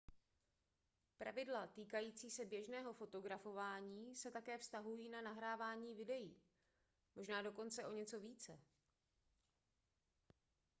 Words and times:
pravidla 1.17 1.67
týkající 1.67 2.29
se 2.29 2.45
běžného 2.45 2.93
fotografování 2.93 4.15
se 4.15 4.31
také 4.31 4.57
vztahují 4.57 5.09
na 5.09 5.21
nahrávání 5.21 5.95
videí 5.95 6.35
možná 7.15 7.41
dokonce 7.41 7.85
o 7.85 7.93
něco 7.93 8.19
více 8.19 8.57